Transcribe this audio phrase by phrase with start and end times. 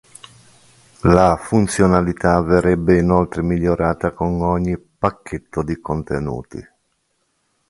[1.03, 6.59] La funzionalità verrebbe inoltre migliorata con ogni "pacchetto di contenuti".